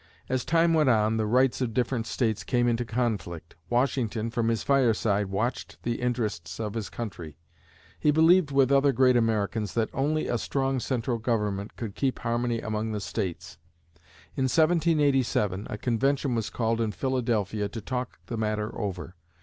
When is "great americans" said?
8.93-9.75